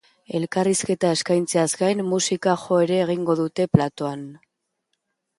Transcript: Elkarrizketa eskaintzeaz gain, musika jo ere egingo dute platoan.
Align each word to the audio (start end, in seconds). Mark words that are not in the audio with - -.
Elkarrizketa 0.37 1.09
eskaintzeaz 1.15 1.65
gain, 1.81 2.01
musika 2.13 2.55
jo 2.69 2.79
ere 2.85 2.97
egingo 3.03 3.35
dute 3.41 3.67
platoan. 3.77 4.25